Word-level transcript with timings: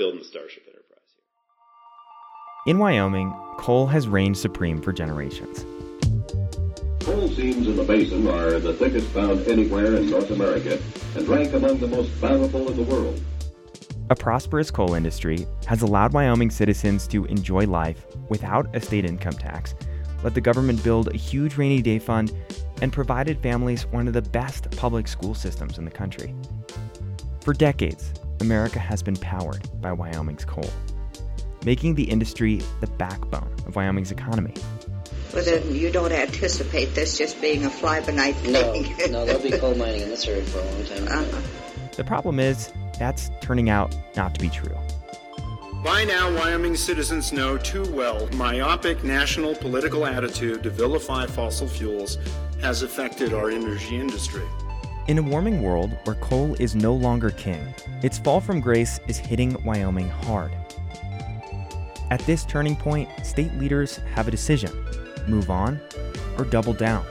building 0.00 0.18
the 0.18 0.24
Starship 0.24 0.62
Enterprise. 0.66 0.98
In 2.66 2.78
Wyoming, 2.78 3.34
coal 3.58 3.86
has 3.88 4.08
reigned 4.08 4.38
supreme 4.38 4.80
for 4.80 4.94
generations. 4.94 5.66
Coal 7.00 7.28
seams 7.28 7.68
in 7.68 7.76
the 7.76 7.84
basin 7.86 8.26
are 8.26 8.58
the 8.58 8.72
thickest 8.72 9.08
found 9.08 9.46
anywhere 9.46 9.96
in 9.96 10.08
North 10.08 10.30
America 10.30 10.80
and 11.16 11.28
rank 11.28 11.52
among 11.52 11.80
the 11.80 11.86
most 11.86 12.08
valuable 12.12 12.70
in 12.70 12.76
the 12.78 12.82
world. 12.82 13.20
A 14.08 14.14
prosperous 14.14 14.70
coal 14.70 14.94
industry 14.94 15.46
has 15.66 15.82
allowed 15.82 16.14
Wyoming 16.14 16.50
citizens 16.50 17.06
to 17.08 17.26
enjoy 17.26 17.66
life 17.66 18.06
without 18.30 18.74
a 18.74 18.80
state 18.80 19.04
income 19.04 19.34
tax, 19.34 19.74
let 20.24 20.32
the 20.32 20.40
government 20.40 20.82
build 20.82 21.08
a 21.08 21.18
huge 21.18 21.58
rainy 21.58 21.82
day 21.82 21.98
fund, 21.98 22.32
and 22.80 22.90
provided 22.90 23.38
families 23.42 23.84
one 23.84 24.08
of 24.08 24.14
the 24.14 24.22
best 24.22 24.70
public 24.78 25.06
school 25.06 25.34
systems 25.34 25.76
in 25.76 25.84
the 25.84 25.90
country. 25.90 26.34
For 27.42 27.52
decades, 27.52 28.14
America 28.40 28.78
has 28.78 29.02
been 29.02 29.16
powered 29.16 29.68
by 29.80 29.92
Wyoming's 29.92 30.44
coal, 30.44 30.70
making 31.64 31.94
the 31.94 32.04
industry 32.04 32.60
the 32.80 32.86
backbone 32.86 33.52
of 33.66 33.76
Wyoming's 33.76 34.10
economy. 34.10 34.54
But 35.32 35.44
then 35.44 35.74
you 35.74 35.90
don't 35.90 36.12
anticipate 36.12 36.94
this 36.94 37.16
just 37.16 37.40
being 37.40 37.64
a 37.64 37.70
fly-by-night 37.70 38.36
thing. 38.36 38.52
No, 39.12 39.20
no, 39.20 39.26
there'll 39.26 39.42
be 39.42 39.50
coal 39.58 39.74
mining 39.74 40.02
in 40.02 40.08
this 40.08 40.26
area 40.26 40.42
for 40.44 40.58
a 40.58 40.64
long 40.64 40.84
time. 40.84 41.08
Uh-huh. 41.08 41.40
The 41.96 42.04
problem 42.04 42.40
is, 42.40 42.72
that's 42.98 43.30
turning 43.40 43.70
out 43.70 43.94
not 44.16 44.34
to 44.34 44.40
be 44.40 44.48
true. 44.48 44.76
By 45.84 46.04
now, 46.04 46.34
Wyoming 46.34 46.76
citizens 46.76 47.32
know 47.32 47.56
too 47.56 47.90
well 47.92 48.28
myopic 48.34 49.02
national 49.02 49.54
political 49.54 50.04
attitude 50.04 50.62
to 50.64 50.70
vilify 50.70 51.26
fossil 51.26 51.68
fuels 51.68 52.18
has 52.60 52.82
affected 52.82 53.32
our 53.32 53.50
energy 53.50 53.96
industry. 53.96 54.46
In 55.10 55.18
a 55.18 55.22
warming 55.22 55.60
world 55.60 55.98
where 56.04 56.14
coal 56.14 56.54
is 56.60 56.76
no 56.76 56.94
longer 56.94 57.30
king, 57.30 57.74
its 58.00 58.16
fall 58.16 58.40
from 58.40 58.60
grace 58.60 59.00
is 59.08 59.18
hitting 59.18 59.60
Wyoming 59.64 60.08
hard. 60.08 60.52
At 62.12 62.20
this 62.26 62.44
turning 62.44 62.76
point, 62.76 63.08
state 63.26 63.52
leaders 63.54 63.96
have 64.14 64.28
a 64.28 64.30
decision 64.30 64.70
move 65.26 65.50
on 65.50 65.80
or 66.38 66.44
double 66.44 66.72
down. 66.72 67.04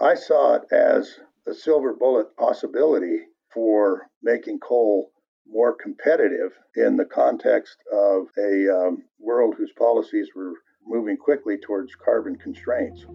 I 0.00 0.14
saw 0.14 0.54
it 0.54 0.62
as 0.70 1.18
a 1.48 1.52
silver 1.52 1.92
bullet 1.92 2.36
possibility 2.36 3.18
for 3.52 4.06
making 4.22 4.60
coal 4.60 5.10
more 5.44 5.74
competitive 5.74 6.52
in 6.76 6.96
the 6.96 7.04
context 7.04 7.78
of 7.92 8.28
a 8.38 8.86
um, 8.86 9.02
world 9.18 9.56
whose 9.58 9.72
policies 9.76 10.28
were 10.36 10.52
moving 10.86 11.16
quickly 11.16 11.56
towards 11.58 11.96
carbon 11.96 12.36
constraints. 12.36 13.06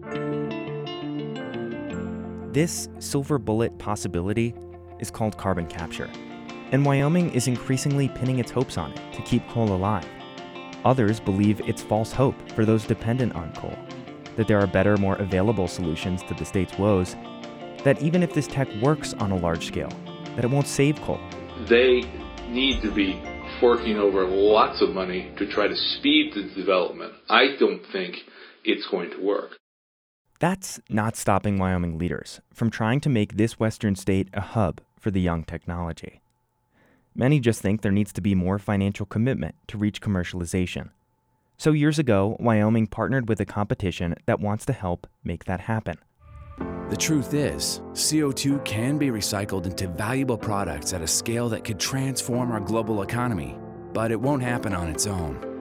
This 2.54 2.88
silver 3.00 3.40
bullet 3.40 3.76
possibility 3.78 4.54
is 5.00 5.10
called 5.10 5.36
carbon 5.36 5.66
capture, 5.66 6.08
and 6.70 6.84
Wyoming 6.84 7.32
is 7.32 7.48
increasingly 7.48 8.08
pinning 8.10 8.38
its 8.38 8.52
hopes 8.52 8.78
on 8.78 8.92
it 8.92 9.00
to 9.14 9.22
keep 9.22 9.44
coal 9.48 9.72
alive. 9.72 10.06
Others 10.84 11.18
believe 11.18 11.60
it's 11.62 11.82
false 11.82 12.12
hope 12.12 12.36
for 12.52 12.64
those 12.64 12.84
dependent 12.84 13.34
on 13.34 13.52
coal, 13.54 13.76
that 14.36 14.46
there 14.46 14.60
are 14.60 14.68
better, 14.68 14.96
more 14.96 15.16
available 15.16 15.66
solutions 15.66 16.22
to 16.28 16.34
the 16.34 16.44
state's 16.44 16.78
woes, 16.78 17.16
that 17.82 18.00
even 18.00 18.22
if 18.22 18.32
this 18.32 18.46
tech 18.46 18.68
works 18.80 19.14
on 19.14 19.32
a 19.32 19.36
large 19.36 19.66
scale, 19.66 19.90
that 20.36 20.44
it 20.44 20.50
won't 20.52 20.68
save 20.68 20.94
coal. 21.00 21.18
They 21.68 22.04
need 22.50 22.82
to 22.82 22.94
be 22.94 23.20
forking 23.58 23.98
over 23.98 24.28
lots 24.28 24.80
of 24.80 24.90
money 24.90 25.32
to 25.38 25.50
try 25.50 25.66
to 25.66 25.74
speed 25.74 26.34
the 26.34 26.54
development. 26.54 27.14
I 27.28 27.56
don't 27.58 27.82
think 27.90 28.14
it's 28.62 28.86
going 28.86 29.10
to 29.10 29.20
work. 29.20 29.56
That's 30.40 30.80
not 30.88 31.16
stopping 31.16 31.58
Wyoming 31.58 31.96
leaders 31.96 32.40
from 32.52 32.70
trying 32.70 33.00
to 33.00 33.08
make 33.08 33.36
this 33.36 33.60
western 33.60 33.94
state 33.94 34.28
a 34.32 34.40
hub 34.40 34.80
for 34.98 35.10
the 35.10 35.20
young 35.20 35.44
technology. 35.44 36.20
Many 37.14 37.38
just 37.38 37.62
think 37.62 37.82
there 37.82 37.92
needs 37.92 38.12
to 38.14 38.20
be 38.20 38.34
more 38.34 38.58
financial 38.58 39.06
commitment 39.06 39.54
to 39.68 39.78
reach 39.78 40.00
commercialization. 40.00 40.90
So, 41.56 41.70
years 41.70 42.00
ago, 42.00 42.36
Wyoming 42.40 42.88
partnered 42.88 43.28
with 43.28 43.38
a 43.40 43.44
competition 43.44 44.16
that 44.26 44.40
wants 44.40 44.66
to 44.66 44.72
help 44.72 45.06
make 45.22 45.44
that 45.44 45.60
happen. 45.60 45.98
The 46.90 46.96
truth 46.96 47.32
is, 47.32 47.80
CO2 47.92 48.64
can 48.64 48.98
be 48.98 49.08
recycled 49.08 49.66
into 49.66 49.86
valuable 49.86 50.36
products 50.36 50.92
at 50.92 51.02
a 51.02 51.06
scale 51.06 51.48
that 51.50 51.62
could 51.62 51.78
transform 51.78 52.50
our 52.50 52.60
global 52.60 53.02
economy, 53.02 53.56
but 53.92 54.10
it 54.10 54.20
won't 54.20 54.42
happen 54.42 54.74
on 54.74 54.88
its 54.88 55.06
own. 55.06 55.53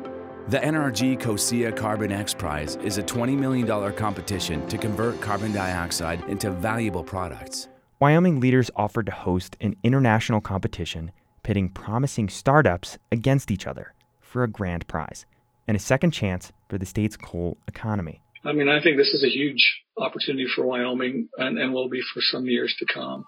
The 0.49 0.57
NRG 0.57 1.21
COSIA 1.21 1.71
Carbon 1.71 2.11
X 2.11 2.33
Prize 2.33 2.75
is 2.83 2.97
a 2.97 3.03
$20 3.03 3.37
million 3.37 3.93
competition 3.93 4.67
to 4.67 4.77
convert 4.77 5.21
carbon 5.21 5.53
dioxide 5.53 6.21
into 6.27 6.51
valuable 6.51 7.01
products. 7.01 7.69
Wyoming 8.01 8.41
leaders 8.41 8.69
offered 8.75 9.05
to 9.05 9.13
host 9.13 9.55
an 9.61 9.77
international 9.83 10.41
competition 10.41 11.13
pitting 11.43 11.69
promising 11.69 12.27
startups 12.27 12.97
against 13.09 13.51
each 13.51 13.65
other 13.65 13.93
for 14.19 14.43
a 14.43 14.49
grand 14.49 14.85
prize 14.89 15.25
and 15.65 15.77
a 15.77 15.79
second 15.79 16.11
chance 16.11 16.51
for 16.67 16.77
the 16.77 16.85
state's 16.85 17.15
coal 17.15 17.55
economy. 17.69 18.21
I 18.43 18.51
mean, 18.51 18.67
I 18.67 18.81
think 18.81 18.97
this 18.97 19.13
is 19.13 19.23
a 19.23 19.29
huge 19.29 19.83
opportunity 19.97 20.47
for 20.53 20.65
Wyoming 20.65 21.29
and, 21.37 21.57
and 21.57 21.73
will 21.73 21.87
be 21.87 22.01
for 22.13 22.19
some 22.19 22.47
years 22.47 22.75
to 22.79 22.85
come. 22.93 23.23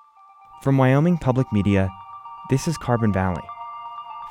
From 0.62 0.78
Wyoming 0.78 1.18
Public 1.18 1.48
Media, 1.54 1.90
this 2.50 2.68
is 2.68 2.78
Carbon 2.78 3.14
Valley, 3.14 3.44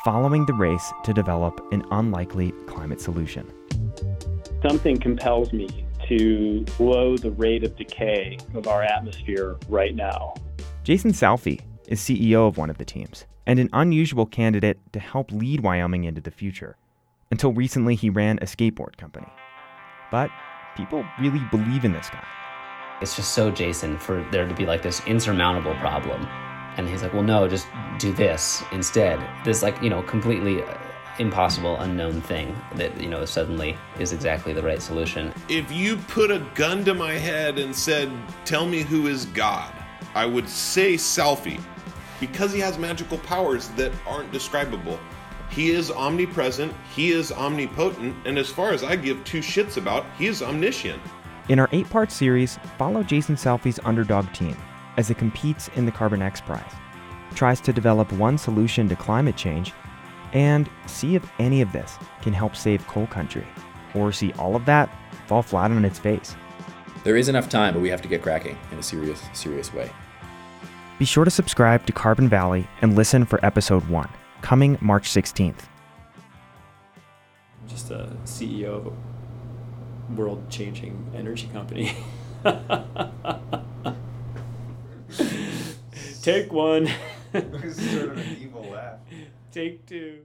following 0.05 0.45
the 0.45 0.53
race 0.53 0.93
to 1.03 1.15
develop 1.15 1.67
an 1.73 1.83
unlikely 1.91 2.53
climate 2.67 3.01
solution. 3.01 3.51
Something 4.61 5.01
compels 5.01 5.51
me 5.51 5.87
to 6.09 6.67
slow 6.77 7.17
the 7.17 7.31
rate 7.31 7.65
of 7.65 7.75
decay 7.75 8.37
of 8.53 8.69
our 8.69 8.83
atmosphere 8.83 9.57
right 9.67 9.95
now. 9.95 10.35
Jason 10.83 11.13
Salfi 11.13 11.59
is 11.89 12.01
CEO 12.01 12.47
of 12.47 12.59
one 12.59 12.69
of 12.69 12.77
the 12.77 12.85
teams 12.85 13.25
and 13.47 13.59
an 13.59 13.71
unusual 13.73 14.27
candidate 14.27 14.79
to 14.93 15.01
help 15.01 15.33
lead 15.33 15.61
Wyoming 15.61 16.05
into 16.05 16.21
the 16.21 16.31
future. 16.31 16.77
Until 17.31 17.55
recently, 17.55 17.95
he 17.95 18.11
ran 18.11 18.39
a 18.39 18.45
skateboard 18.45 18.99
company. 18.99 19.33
But 20.11 20.31
people 20.77 21.03
really 21.19 21.41
believe 21.51 21.87
in 21.87 21.93
this 21.93 22.11
guy. 22.11 22.27
It's 23.01 23.17
just 23.17 23.33
so 23.33 23.51
Jason 23.51 23.99
for 23.99 24.23
there 24.31 24.47
to 24.47 24.55
be 24.55 24.67
like 24.67 24.83
this 24.83 25.05
insurmountable 25.07 25.75
problem. 25.77 26.29
And 26.77 26.89
he's 26.89 27.03
like, 27.03 27.13
well, 27.13 27.23
no, 27.23 27.47
just 27.49 27.67
do 27.99 28.13
this 28.13 28.63
instead. 28.73 29.21
This, 29.45 29.63
like, 29.63 29.81
you 29.81 29.91
know, 29.91 30.03
completely 30.03 30.63
uh, 30.63 30.77
impossible, 31.19 31.77
unknown 31.81 32.21
thing 32.21 32.57
that, 32.75 33.01
you 33.01 33.09
know, 33.09 33.25
suddenly 33.25 33.77
is 33.99 34.13
exactly 34.13 34.53
the 34.53 34.63
right 34.63 34.83
solution. 34.83 35.33
If 35.49 35.71
you 35.71 35.97
put 35.97 36.31
a 36.31 36.41
gun 36.55 36.85
to 36.85 36.95
my 36.95 37.13
head 37.13 37.59
and 37.59 37.75
said, 37.75 38.11
tell 38.45 38.67
me 38.67 38.83
who 38.83 39.07
is 39.07 39.27
God, 39.27 39.73
I 40.15 40.27
would 40.27 40.49
say 40.49 40.95
Salfi 40.95 41.61
because 42.21 42.53
he 42.53 42.61
has 42.61 42.79
magical 42.79 43.19
powers 43.19 43.69
that 43.71 43.93
aren't 44.07 44.33
describable. 44.33 44.99
He 45.51 45.71
is 45.71 45.91
omnipresent, 45.91 46.73
he 46.95 47.13
is 47.13 47.31
omnipotent, 47.31 48.17
and 48.25 48.39
as 48.39 48.49
far 48.49 48.71
as 48.71 48.83
I 48.83 48.97
give 48.97 49.23
two 49.25 49.41
shits 49.41 49.77
about, 49.77 50.07
he 50.17 50.27
is 50.27 50.43
omniscient. 50.43 51.01
In 51.49 51.59
our 51.59 51.69
eight 51.73 51.89
part 51.91 52.11
series, 52.11 52.59
follow 52.79 53.03
Jason 53.03 53.37
Salfi's 53.37 53.79
underdog 53.85 54.33
team 54.33 54.57
as 54.97 55.11
it 55.11 55.19
competes 55.19 55.69
in 55.77 55.87
the 55.87 55.93
Carbon 55.93 56.23
X 56.23 56.41
Prize, 56.41 56.73
tries 57.35 57.61
to 57.61 57.73
develop 57.73 58.13
one 58.13 58.39
solution 58.39 58.89
to 58.89 58.97
climate 58.97 59.37
change, 59.37 59.73
and 60.33 60.69
see 60.87 61.15
if 61.15 61.31
any 61.39 61.61
of 61.61 61.73
this 61.73 61.97
can 62.23 62.33
help 62.33 62.57
save 62.57 62.87
coal 62.87 63.07
country, 63.07 63.47
or 63.95 64.13
see 64.13 64.33
all 64.33 64.57
of 64.57 64.65
that 64.67 64.91
fall 65.27 65.43
flat 65.43 65.71
on 65.71 65.85
its 65.85 65.99
face. 65.99 66.37
There 67.05 67.17
is 67.17 67.29
enough 67.29 67.49
time, 67.49 67.75
but 67.75 67.81
we 67.81 67.89
have 67.91 68.03
to 68.03 68.09
get 68.09 68.23
cracking 68.23 68.57
in 68.73 68.79
a 68.79 68.83
serious, 68.83 69.23
serious 69.33 69.73
way. 69.73 69.91
Be 70.99 71.05
sure 71.05 71.25
to 71.25 71.31
subscribe 71.31 71.85
to 71.87 71.93
Carbon 71.93 72.29
Valley 72.29 72.67
and 72.81 72.95
listen 72.97 73.25
for 73.25 73.45
episode 73.45 73.87
one, 73.89 74.09
coming 74.43 74.79
March 74.81 75.11
16th. 75.11 75.67
Just 77.67 77.91
a 77.91 78.11
CEO 78.25 78.67
of 78.67 78.87
a 78.87 78.93
world 80.15 80.49
changing 80.51 81.11
energy 81.15 81.49
company. 81.53 81.97
Take 86.25 86.55
one. 86.55 86.87
sort 87.35 87.43
of 87.43 88.17
an 88.17 88.37
evil 88.41 88.63
laugh. 88.71 88.99
Take 89.53 89.85
two. 89.85 90.25